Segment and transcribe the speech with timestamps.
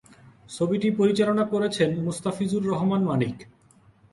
[0.49, 3.37] ছবিটি পরিচালনা করেছেন মোস্তাফিজুর রহমান মানিক।